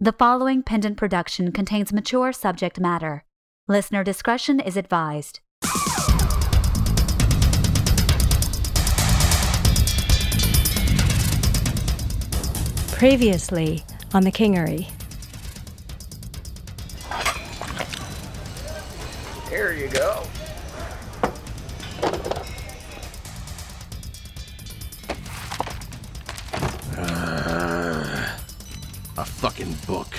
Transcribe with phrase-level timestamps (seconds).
[0.00, 3.24] The following pendant production contains mature subject matter.
[3.66, 5.40] Listener discretion is advised.
[12.92, 13.84] Previously
[14.14, 14.88] on the Kingery.
[19.50, 20.22] Here you go.
[29.38, 30.12] Fucking book.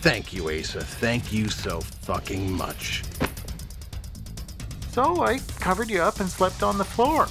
[0.00, 0.82] Thank you, Asa.
[0.82, 3.02] Thank you so fucking much.
[4.92, 7.28] So I covered you up and slept on the floor.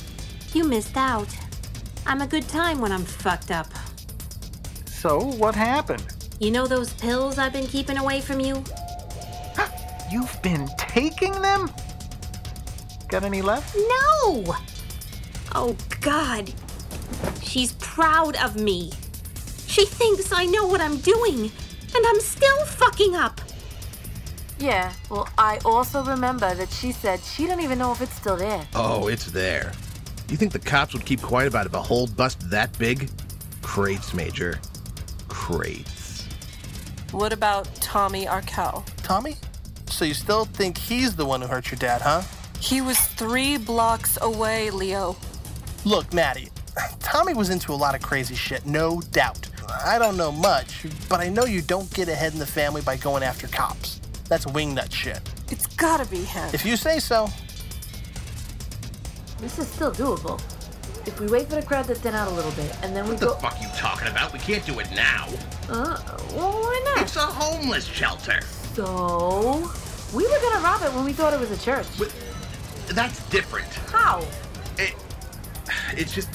[0.53, 1.27] You missed out.
[2.05, 3.67] I'm a good time when I'm fucked up.
[4.85, 6.05] So what happened?
[6.39, 8.63] You know those pills I've been keeping away from you?
[10.11, 11.71] You've been taking them?
[13.07, 13.75] Got any left?
[13.75, 14.55] No!
[15.55, 16.53] Oh, God.
[17.41, 18.91] She's proud of me.
[19.73, 21.51] She thinks I know what I'm doing,
[21.95, 23.41] and I'm still fucking up.
[24.59, 28.37] Yeah, well, I also remember that she said she don't even know if it's still
[28.37, 28.67] there.
[28.75, 29.71] Oh, it's there.
[30.29, 33.09] You think the cops would keep quiet about it if a whole bust that big?
[33.63, 34.59] Crates, Major.
[35.27, 36.27] Crates.
[37.09, 38.85] What about Tommy Arkell?
[38.97, 39.37] Tommy?
[39.87, 42.21] So you still think he's the one who hurt your dad, huh?
[42.59, 45.15] He was three blocks away, Leo.
[45.83, 46.49] Look, Maddie,
[46.99, 49.49] Tommy was into a lot of crazy shit, no doubt.
[49.85, 52.97] I don't know much, but I know you don't get ahead in the family by
[52.97, 53.99] going after cops.
[54.29, 55.19] That's wingnut shit.
[55.51, 56.49] It's gotta be him.
[56.53, 57.29] If you say so.
[59.39, 60.39] This is still doable.
[61.05, 63.15] If we wait for the crowd to thin out a little bit, and then we
[63.15, 63.49] go- What the go.
[63.49, 64.31] fuck you talking about?
[64.31, 65.27] We can't do it now.
[65.69, 65.97] Uh,
[66.33, 67.03] well, why not?
[67.03, 68.39] It's a homeless shelter.
[68.73, 69.69] So,
[70.13, 71.85] we were gonna rob it when we thought it was a church.
[71.99, 72.13] But
[72.89, 73.67] that's different.
[73.91, 74.23] How?
[74.77, 74.93] It,
[75.95, 76.29] it's just.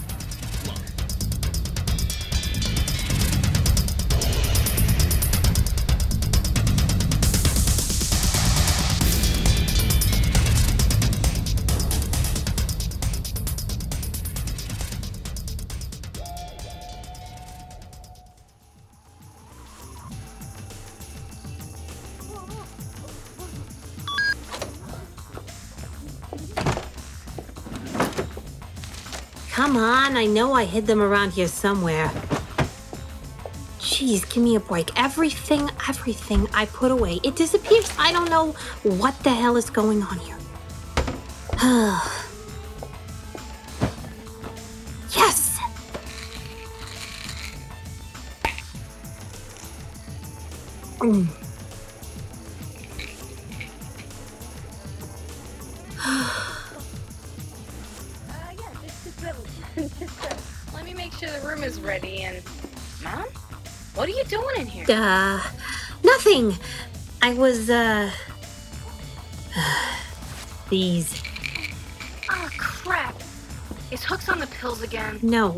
[29.68, 32.08] Come on, I know I hid them around here somewhere.
[33.78, 34.98] Jeez, give me a break.
[34.98, 37.92] Everything, everything I put away, it disappears.
[37.98, 38.52] I don't know
[38.82, 40.38] what the hell is going on here.
[45.10, 45.58] yes!
[51.00, 51.47] Mm.
[64.88, 65.40] Uh,
[66.02, 66.54] nothing.
[67.20, 68.10] I was, uh.
[70.70, 71.22] These.
[72.30, 73.14] Oh, crap.
[73.90, 75.18] Is Hooks on the pills again?
[75.22, 75.56] No.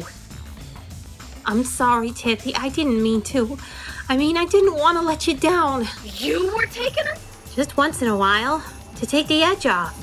[1.46, 2.52] I'm sorry, Tiffy.
[2.56, 3.58] I didn't mean to.
[4.08, 5.86] I mean, I didn't want to let you down.
[6.04, 7.16] You were taking him?
[7.54, 8.64] Just once in a while.
[8.96, 9.96] To take the edge off.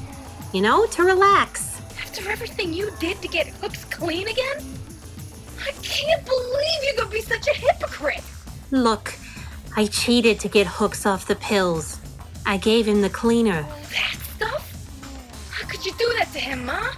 [0.53, 1.81] You know, to relax.
[2.01, 4.63] After everything you did to get Hooks clean again?
[5.61, 8.23] I can't believe you could be such a hypocrite.
[8.71, 9.15] Look,
[9.77, 11.99] I cheated to get hooks off the pills.
[12.45, 13.61] I gave him the cleaner.
[13.91, 15.49] That stuff?
[15.49, 16.91] How could you do that to him, Ma?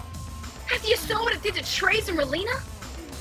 [0.74, 2.60] After you saw what it did to Trace and Relina?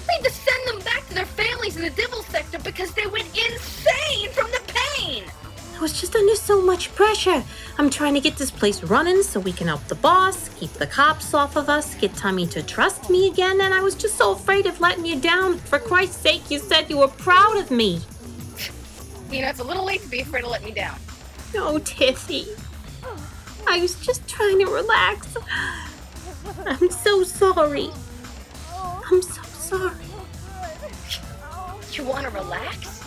[0.07, 3.07] We had to send them back to their families in the Devil sector because they
[3.07, 5.25] went insane from the pain.
[5.77, 7.45] I was just under so much pressure.
[7.77, 10.87] I'm trying to get this place running so we can help the boss, keep the
[10.87, 14.33] cops off of us, get Tommy to trust me again, and I was just so
[14.33, 15.59] afraid of letting you down.
[15.59, 18.01] For Christ's sake, you said you were proud of me.
[19.31, 20.99] You know, it's a little late to be afraid to let me down.
[21.55, 22.47] No, Tiffy.
[23.67, 25.37] I was just trying to relax.
[26.67, 27.91] I'm so sorry.
[28.75, 29.95] I'm so sorry.
[31.93, 33.05] You want to relax?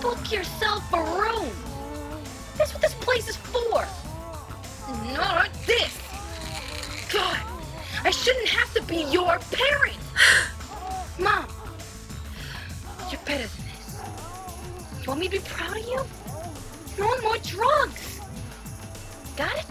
[0.00, 1.50] Book yourself a room.
[2.56, 3.86] That's what this place is for.
[5.12, 5.98] Not this.
[7.12, 7.40] God,
[8.04, 9.96] I shouldn't have to be your parent.
[15.24, 16.04] Me to be proud of you?
[16.98, 18.20] No more drugs.
[19.36, 19.64] Got it?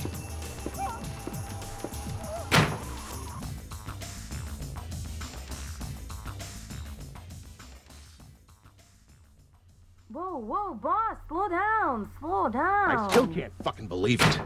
[10.10, 12.92] Whoa, whoa, boss, slow down, slow down.
[12.92, 14.40] I still can't fucking believe it.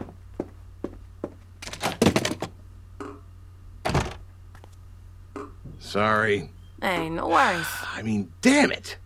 [5.78, 6.50] Sorry.
[6.82, 7.66] Hey, no worries.
[7.94, 8.98] I mean, damn it.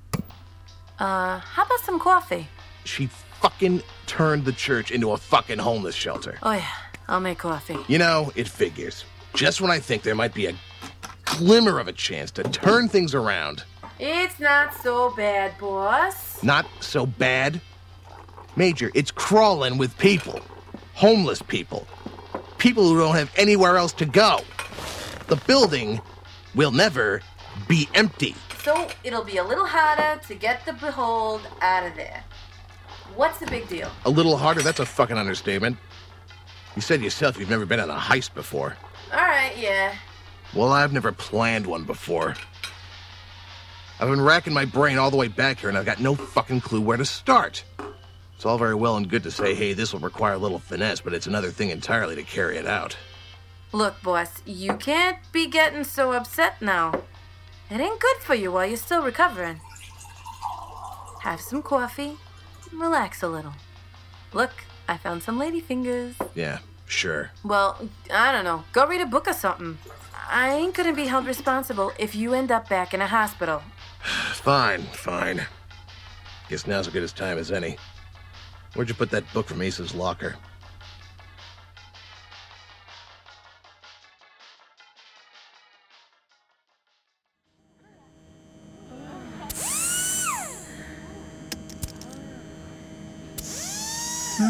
[1.02, 2.46] Uh, how about some coffee?
[2.84, 3.08] She
[3.40, 6.38] fucking turned the church into a fucking homeless shelter.
[6.44, 6.64] Oh, yeah.
[7.08, 7.76] I'll make coffee.
[7.88, 9.04] You know, it figures.
[9.34, 10.54] Just when I think there might be a
[11.25, 13.64] glimmer of a chance to turn things around.
[13.99, 16.40] It's not so bad, boss.
[16.40, 17.60] Not so bad.
[18.55, 20.38] Major, it's crawling with people.
[20.94, 21.84] Homeless people.
[22.58, 24.43] People who don't have anywhere else to go.
[25.26, 26.00] The building
[26.55, 27.22] will never
[27.66, 28.37] be empty.
[28.62, 32.23] So it'll be a little harder to get the behold out of there.
[33.17, 33.91] What's the big deal?
[34.05, 34.62] A little harder?
[34.62, 35.76] That's a fucking understatement.
[36.76, 38.76] You said yourself you've never been on a heist before.
[39.12, 39.94] All right, yeah.
[40.55, 42.37] Well, I've never planned one before.
[43.99, 46.61] I've been racking my brain all the way back here, and I've got no fucking
[46.61, 47.65] clue where to start.
[48.37, 51.00] It's all very well and good to say, hey, this will require a little finesse,
[51.00, 52.97] but it's another thing entirely to carry it out.
[53.73, 57.03] Look, boss, you can't be getting so upset now.
[57.72, 59.58] It ain't good for you while you're still recovering.
[61.22, 62.19] Have some coffee,
[62.70, 63.54] relax a little.
[64.34, 64.50] Look,
[64.86, 66.14] I found some lady fingers.
[66.34, 67.30] Yeah, sure.
[67.42, 68.64] Well, I don't know.
[68.72, 69.78] Go read a book or something.
[70.28, 73.62] I ain't gonna be held responsible if you end up back in a hospital.
[74.34, 75.46] Fine, fine.
[76.50, 77.78] Guess now's as good a time as any.
[78.74, 80.36] Where'd you put that book from Ace's locker?
[94.32, 94.44] Uh,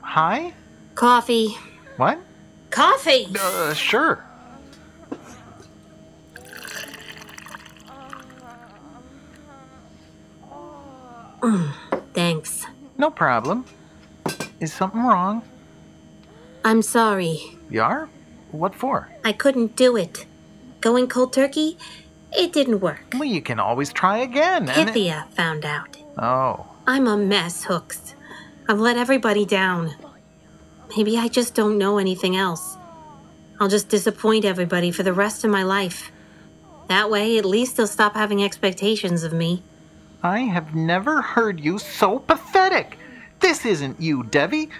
[0.00, 0.52] hi?
[0.94, 1.56] Coffee.
[1.96, 2.20] What?
[2.70, 3.26] Coffee!
[3.36, 4.24] Uh, sure.
[13.14, 13.64] Problem.
[14.60, 15.42] Is something wrong?
[16.64, 17.58] I'm sorry.
[17.70, 18.08] You are?
[18.50, 19.08] What for?
[19.24, 20.26] I couldn't do it.
[20.80, 21.78] Going cold turkey?
[22.32, 23.02] It didn't work.
[23.14, 24.68] Well, you can always try again.
[24.68, 25.96] and it- found out.
[26.18, 26.66] Oh.
[26.86, 28.14] I'm a mess, Hooks.
[28.68, 29.94] I've let everybody down.
[30.96, 32.76] Maybe I just don't know anything else.
[33.60, 36.10] I'll just disappoint everybody for the rest of my life.
[36.88, 39.62] That way, at least they'll stop having expectations of me.
[40.22, 42.98] I have never heard you so pathetic.
[43.42, 44.70] This isn't you, Devi.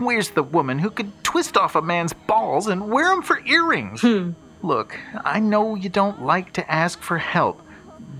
[0.00, 4.00] Where's the woman who could twist off a man's balls and wear 'em for earrings?
[4.00, 4.30] Hmm.
[4.62, 7.60] Look, I know you don't like to ask for help,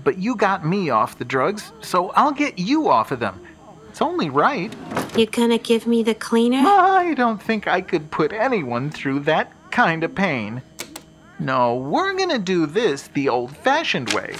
[0.03, 3.41] but you got me off the drugs, so I'll get you off of them.
[3.89, 4.73] It's only right.
[5.17, 6.61] You gonna give me the cleaner?
[6.65, 10.61] I don't think I could put anyone through that kind of pain.
[11.39, 14.35] No, we're gonna do this the old fashioned way.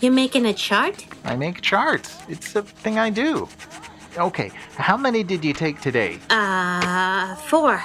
[0.00, 1.04] You're making a chart?
[1.24, 2.18] I make charts.
[2.28, 3.48] It's a thing I do.
[4.16, 6.18] Okay, how many did you take today?
[6.30, 7.82] Uh, four.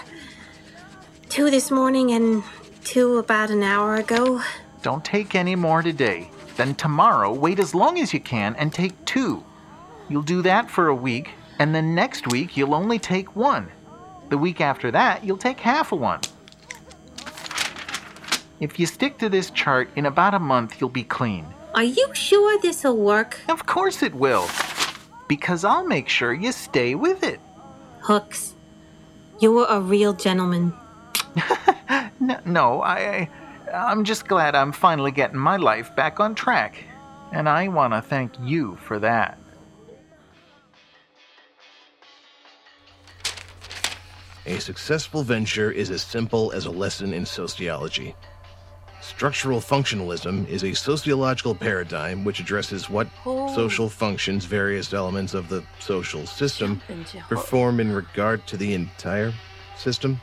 [1.29, 2.43] Two this morning and
[2.83, 4.41] two about an hour ago.
[4.81, 6.29] Don't take any more today.
[6.57, 9.43] Then tomorrow, wait as long as you can and take two.
[10.09, 13.71] You'll do that for a week, and then next week, you'll only take one.
[14.29, 16.19] The week after that, you'll take half a one.
[18.59, 21.45] If you stick to this chart, in about a month, you'll be clean.
[21.79, 23.39] Are you sure this'll work?
[23.47, 24.49] Of course it will.
[25.29, 27.39] Because I'll make sure you stay with it.
[28.01, 28.53] Hooks,
[29.39, 30.73] you're a real gentleman.
[31.89, 33.29] N- no, I, I.
[33.71, 36.83] I'm just glad I'm finally getting my life back on track.
[37.31, 39.39] And I want to thank you for that.
[44.45, 48.17] A successful venture is as simple as a lesson in sociology.
[49.19, 53.53] Structural functionalism is a sociological paradigm which addresses what Oh.
[53.55, 56.79] social functions various elements of the social system
[57.27, 59.33] perform in regard to the entire
[59.77, 60.21] system.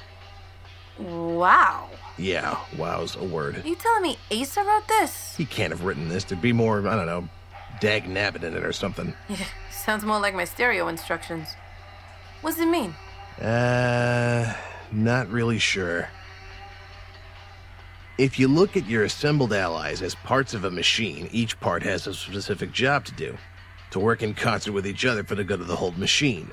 [0.99, 1.91] Wow.
[2.17, 3.57] Yeah, wow's a word.
[3.65, 5.35] Are You telling me Asa wrote this?
[5.37, 6.23] He can't have written this.
[6.25, 7.29] There'd be more, I don't know,
[7.81, 9.13] dag nabbit in it or something.
[9.71, 11.49] Sounds more like my stereo instructions.
[12.41, 12.95] What's it mean?
[13.45, 14.55] Uh,
[14.93, 16.09] not really sure.
[18.19, 22.07] If you look at your assembled allies as parts of a machine, each part has
[22.07, 23.37] a specific job to do
[23.91, 26.51] to work in concert with each other for the good of the whole machine.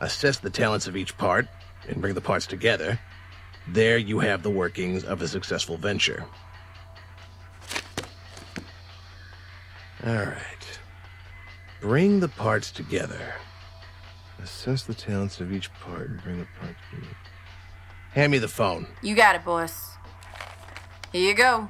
[0.00, 1.48] Assess the talents of each part
[1.88, 3.00] and bring the parts together.
[3.66, 6.26] There you have the workings of a successful venture.
[10.06, 10.78] All right.
[11.80, 13.34] Bring the parts together.
[14.42, 17.16] Assess the talents of each part and bring the parts together.
[18.12, 18.86] Hand me the phone.
[19.02, 19.93] You got it, boss.
[21.14, 21.68] Here you go.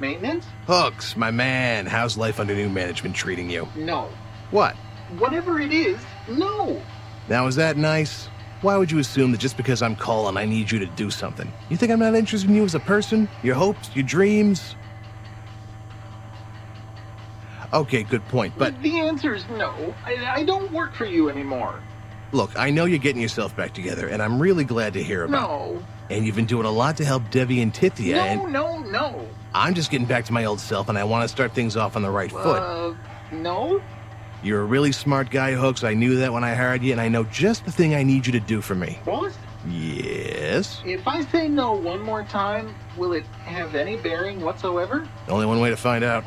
[0.00, 0.46] Maintenance?
[0.66, 1.84] Hooks, my man.
[1.84, 3.68] How's life under new management treating you?
[3.76, 4.08] No.
[4.50, 4.74] What?
[5.18, 5.98] Whatever it is,
[6.30, 6.80] no.
[7.28, 8.30] Now, is that nice?
[8.62, 11.52] Why would you assume that just because I'm calling, I need you to do something?
[11.68, 13.28] You think I'm not interested in you as a person?
[13.42, 14.76] Your hopes, your dreams?
[17.72, 19.94] Okay, good point, but The answer is no.
[20.04, 21.80] I, I don't work for you anymore.
[22.32, 25.48] look, I know you're getting yourself back together, and I'm really glad to hear about
[25.50, 25.76] No.
[26.08, 26.16] it.
[26.16, 29.26] And you've been doing a lot to help Devi and Tythia, No, and no, no.
[29.54, 31.94] I'm just getting back to my old self, and I want to start things off
[31.96, 32.58] on the right foot.
[32.60, 32.94] Uh,
[33.32, 33.80] no?
[34.42, 35.84] You're a really smart guy, Hooks.
[35.84, 38.26] I knew that when I hired you, and I know just the thing I need
[38.26, 38.98] you to do for me.
[39.04, 39.36] What?
[39.68, 40.80] Yes?
[40.86, 45.06] If I say no one more time, will it have any bearing whatsoever?
[45.28, 46.24] Only one way to find out.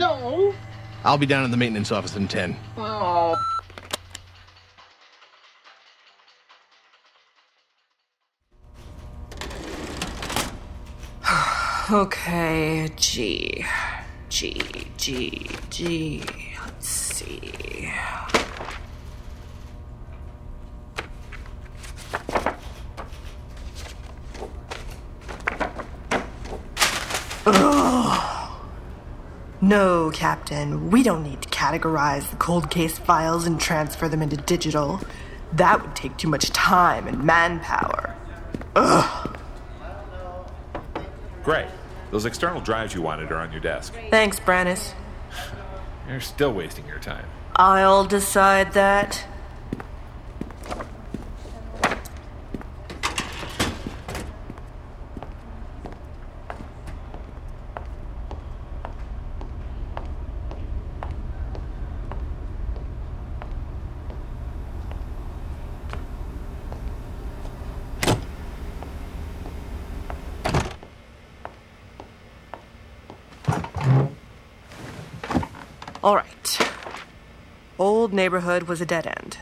[0.00, 0.18] No.
[0.18, 0.54] No.
[1.04, 2.56] I'll be down in the maintenance office in 10.
[2.78, 3.36] Oh.
[11.92, 13.66] Okay, G.
[14.28, 14.62] G,
[14.96, 16.22] G, G.
[16.64, 17.92] Let's see.
[29.70, 34.36] No, Captain, we don't need to categorize the cold case files and transfer them into
[34.36, 35.00] digital.
[35.52, 38.16] That would take too much time and manpower.
[38.74, 39.38] Ugh.
[41.44, 41.68] Great.
[42.10, 43.94] Those external drives you wanted are on your desk.
[44.10, 44.92] Thanks, Brannis.
[46.08, 47.26] You're still wasting your time.
[47.54, 49.24] I'll decide that.
[76.02, 76.58] All right.
[77.78, 79.36] Old neighborhood was a dead end.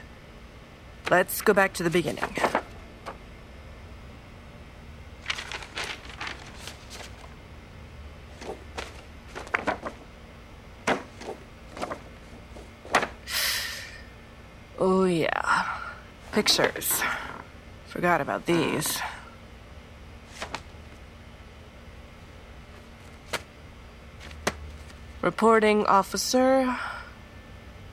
[1.09, 2.37] Let's go back to the beginning.
[14.81, 15.79] Oh, yeah.
[16.33, 17.03] Pictures.
[17.87, 19.01] Forgot about these.
[25.29, 26.79] Reporting officer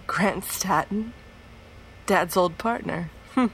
[0.07, 1.11] Grant Staton,
[2.05, 3.11] Dad's old partner.
[3.33, 3.47] Hmm.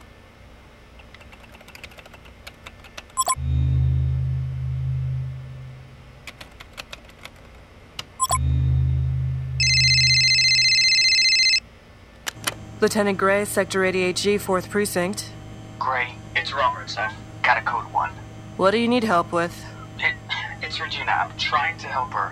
[12.80, 15.32] Lieutenant Gray, Sector 88G, 4th Precinct.
[15.80, 16.98] Gray, it's Roberts.
[16.98, 18.12] I've got a code one.
[18.58, 19.66] What do you need help with?
[19.98, 20.14] It,
[20.62, 21.12] it's Regina.
[21.12, 22.32] I'm trying to help her,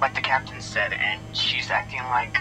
[0.00, 2.38] like the captain said, and she's acting like.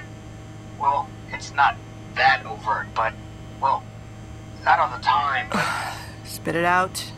[0.79, 1.77] Well, it's not
[2.15, 3.13] that overt, but,
[3.61, 3.83] well,
[4.65, 5.47] not all the time,
[6.25, 7.11] Spit it out.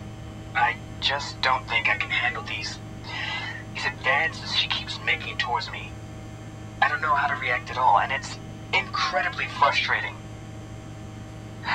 [0.56, 2.78] I just don't think I can handle these.
[3.74, 5.92] These advances she keeps making towards me.
[6.82, 8.38] I don't know how to react at all, and it's
[8.74, 10.16] incredibly frustrating.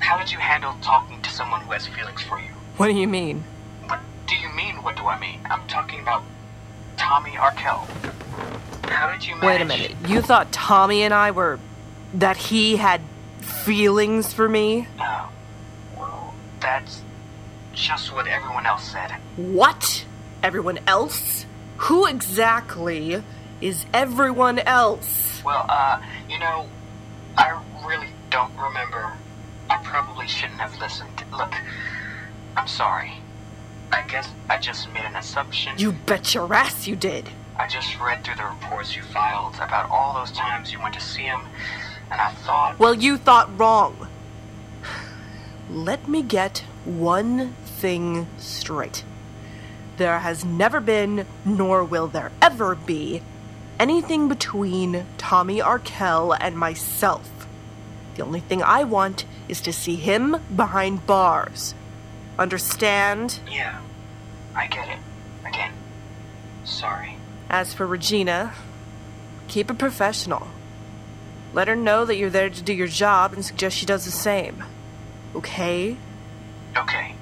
[0.00, 2.48] How did you handle talking to someone who has feelings for you?
[2.76, 3.44] What do you mean?
[3.86, 5.40] What do you mean, what do I mean?
[5.48, 6.24] I'm talking about
[7.12, 7.86] Tommy Arkell.
[8.84, 9.46] How did you manage?
[9.46, 9.96] Wait a minute.
[10.08, 11.58] You thought Tommy and I were.
[12.14, 13.02] that he had
[13.40, 14.88] feelings for me?
[14.96, 15.26] No.
[15.94, 17.02] Well, that's
[17.74, 19.10] just what everyone else said.
[19.36, 20.06] What?
[20.42, 21.44] Everyone else?
[21.76, 23.22] Who exactly
[23.60, 25.42] is everyone else?
[25.44, 26.00] Well, uh,
[26.30, 26.66] you know,
[27.36, 29.12] I really don't remember.
[29.68, 31.24] I probably shouldn't have listened.
[31.30, 31.52] Look,
[32.56, 33.12] I'm sorry.
[33.92, 35.78] I guess I just made an assumption.
[35.78, 37.28] You bet your ass you did.
[37.58, 41.00] I just read through the reports you filed about all those times you went to
[41.00, 41.42] see him,
[42.10, 42.78] and I thought.
[42.78, 44.08] Well, you thought wrong.
[45.70, 49.04] Let me get one thing straight.
[49.98, 53.22] There has never been, nor will there ever be,
[53.78, 57.28] anything between Tommy Arkell and myself.
[58.14, 61.74] The only thing I want is to see him behind bars.
[62.42, 63.38] Understand?
[63.48, 63.80] Yeah,
[64.56, 64.98] I get it.
[65.46, 65.72] Again,
[66.64, 67.14] sorry.
[67.48, 68.52] As for Regina,
[69.46, 70.48] keep it professional.
[71.54, 74.10] Let her know that you're there to do your job and suggest she does the
[74.10, 74.64] same.
[75.36, 75.96] Okay?
[76.76, 77.14] Okay.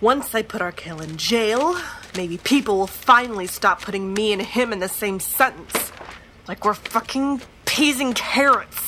[0.00, 1.78] Once I put Arkell in jail,
[2.16, 5.92] maybe people will finally stop putting me and him in the same sentence.
[6.48, 8.83] Like we're fucking peas and carrots.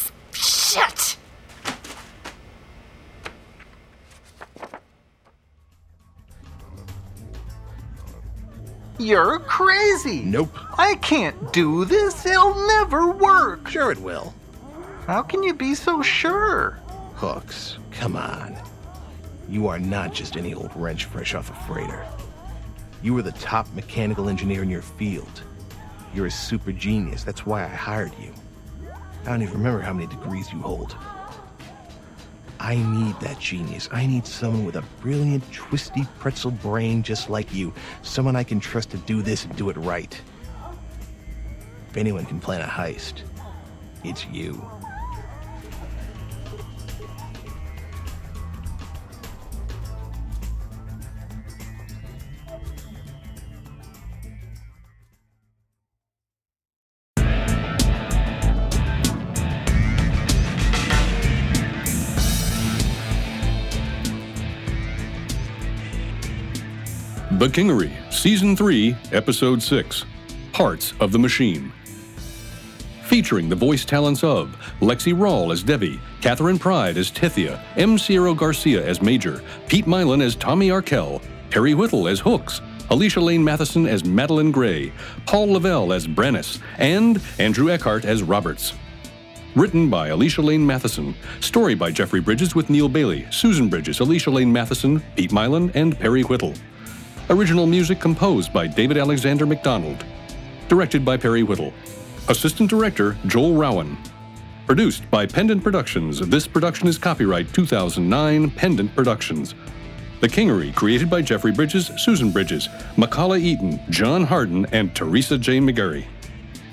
[0.77, 1.17] Shit!
[8.99, 10.21] You're crazy.
[10.23, 10.51] Nope.
[10.79, 12.27] I can't do this.
[12.27, 13.69] It'll never work.
[13.69, 14.35] Sure, it will.
[15.07, 16.79] How can you be so sure?
[17.15, 18.57] Hooks, come on.
[19.49, 22.05] You are not just any old wrench fresh off a freighter.
[23.03, 25.43] You are the top mechanical engineer in your field.
[26.15, 27.23] You're a super genius.
[27.23, 28.33] That's why I hired you.
[29.27, 30.97] I don't even remember how many degrees you hold.
[32.61, 33.89] I need that genius.
[33.91, 37.75] I need someone with a brilliant, twisty pretzel brain just like you.
[38.03, 40.21] Someone I can trust to do this and do it right.
[41.91, 43.23] If anyone can plan a heist,
[44.05, 44.65] it's you.
[67.47, 70.05] The Kingery, Season 3, Episode 6
[70.51, 71.73] Parts of the Machine.
[73.05, 77.99] Featuring the voice talents of Lexi Rawl as Devi, Catherine Pride as Tythia, M.
[77.99, 83.45] Ciro Garcia as Major, Pete Milan as Tommy Arkell, Perry Whittle as Hooks, Alicia Lane
[83.45, 84.93] Matheson as Madeline Gray,
[85.25, 88.75] Paul Lavelle as Brannis, and Andrew Eckhart as Roberts.
[89.55, 91.15] Written by Alicia Lane Matheson.
[91.39, 95.97] Story by Jeffrey Bridges with Neil Bailey, Susan Bridges, Alicia Lane Matheson, Pete Milan, and
[95.97, 96.53] Perry Whittle.
[97.29, 100.05] Original music composed by David Alexander McDonald.
[100.69, 101.73] Directed by Perry Whittle.
[102.29, 103.99] Assistant Director Joel Rowan.
[104.65, 106.21] Produced by Pendant Productions.
[106.21, 109.57] This production is copyright 2009 Pendant Productions.
[110.21, 115.59] The Kingery, created by Jeffrey Bridges, Susan Bridges, Macaulay Eaton, John Harden, and Teresa J.
[115.59, 116.07] McGarry.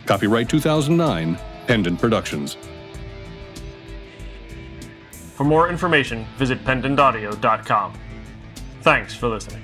[0.06, 2.58] Copyright 2009 Pendant Productions.
[5.34, 7.94] For more information, visit pendantaudio.com.
[8.82, 9.64] Thanks for listening.